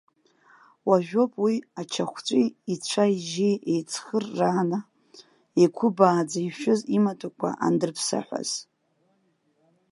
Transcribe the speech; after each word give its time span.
Уажәоуп 0.87 1.33
уи, 1.43 1.55
ачахәҵәи 1.81 2.45
ицәа-ижьи 2.73 3.53
еицхырааны, 3.71 4.79
еиқәыбааӡа 5.59 6.39
ишәыз 6.47 6.79
имаҭәақәа 6.97 7.49
андырԥсаҳәаз. 7.65 8.49